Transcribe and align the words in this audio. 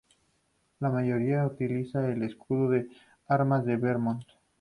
La 0.79 0.89
mayoría 0.89 1.45
utiliza 1.45 2.09
el 2.09 2.23
escudo 2.23 2.69
de 2.71 2.87
armas 3.27 3.63
de 3.65 3.77
Vermont. 3.77 4.23